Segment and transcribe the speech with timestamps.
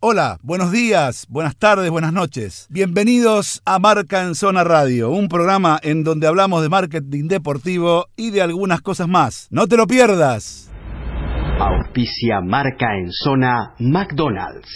[0.00, 2.68] Hola, buenos días, buenas tardes, buenas noches.
[2.70, 8.30] Bienvenidos a Marca en Zona Radio, un programa en donde hablamos de marketing deportivo y
[8.30, 9.48] de algunas cosas más.
[9.50, 10.72] No te lo pierdas.
[11.58, 14.70] Auspicia Marca en Zona McDonald's.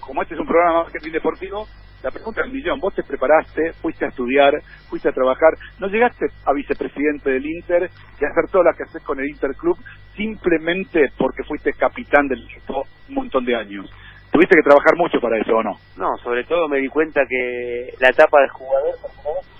[0.00, 1.66] Como este es un programa de marketing deportivo,
[2.02, 2.80] la pregunta es millón.
[2.80, 4.54] Vos te preparaste, fuiste a estudiar,
[4.88, 8.84] fuiste a trabajar, no llegaste a vicepresidente del Inter y a hacer todo lo que
[8.84, 9.76] haces con el Interclub
[10.16, 13.90] simplemente porque fuiste capitán del equipo un montón de años.
[14.32, 15.72] Tuviste que trabajar mucho para eso, ¿o no?
[15.98, 18.94] No, sobre todo me di cuenta que la etapa de jugador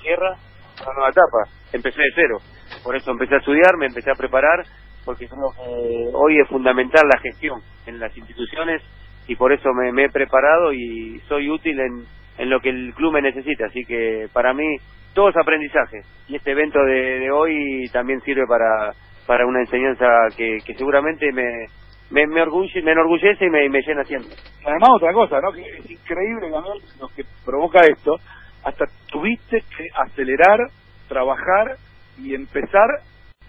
[0.01, 0.35] cierra
[0.83, 1.45] una nueva etapa.
[1.75, 2.39] Empecé de cero.
[2.83, 4.65] Por eso empecé a estudiar, me empecé a preparar,
[5.05, 8.83] porque creo que hoy es fundamental la gestión en las instituciones
[9.29, 12.07] y por eso me, me he preparado y soy útil en,
[12.39, 13.67] en lo que el club me necesita.
[13.67, 14.65] Así que para mí
[15.13, 18.93] todo es aprendizaje y este evento de, de hoy también sirve para,
[19.27, 21.67] para una enseñanza que, que seguramente me,
[22.13, 24.35] me, me, orgulle, me enorgullece y me, me llena siempre.
[24.65, 25.53] Además, otra cosa, ¿no?
[25.53, 28.17] Que es increíble, Gabriel, lo que provoca esto.
[28.65, 30.59] Hasta tuviste que acelerar,
[31.09, 31.77] trabajar
[32.19, 32.89] y empezar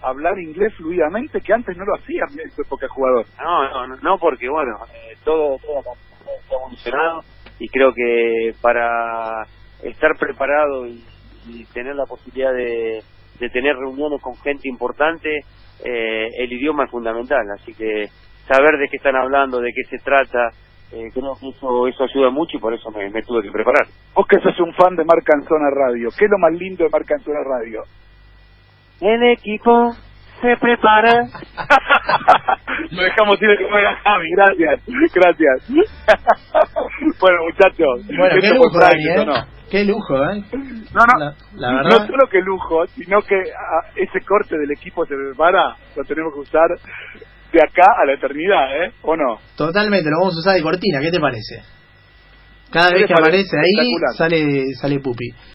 [0.02, 3.26] a hablar inglés fluidamente, que antes no lo hacías en tu época jugador.
[3.38, 7.22] No, no, no, porque bueno, eh, todo, todo ha evolucionado
[7.58, 9.44] y creo que para
[9.82, 11.04] estar preparado y,
[11.46, 13.02] y tener la posibilidad de,
[13.38, 15.40] de tener reuniones con gente importante,
[15.84, 17.46] eh, el idioma es fundamental.
[17.54, 18.08] Así que
[18.46, 20.50] saber de qué están hablando, de qué se trata,
[20.92, 23.86] eh, creo que eso, eso ayuda mucho y por eso me, me tuve que preparar.
[24.14, 26.84] Vos que sos un fan de Marca en Zona Radio, ¿qué es lo más lindo
[26.84, 27.82] de Marca en Zona Radio?
[29.00, 29.90] El equipo
[30.40, 31.24] se prepara.
[32.90, 34.80] Lo dejamos ir que juega Javi, gracias,
[35.14, 35.68] gracias.
[37.20, 40.40] bueno, muchachos, Bueno, qué Qué lujo, ¿eh?
[40.92, 45.04] No, no, La- la no solo que lujo, sino que ah, ese corte del equipo
[45.04, 46.68] se prepara, lo tenemos que usar
[47.52, 48.92] de acá a la eternidad, ¿eh?
[49.02, 49.40] ¿O no?
[49.56, 51.64] Totalmente, lo vamos a usar de cortina, ¿qué te parece?
[52.70, 53.56] Cada ¿Qué vez que parece?
[53.56, 55.28] aparece ahí sale sale Pupi.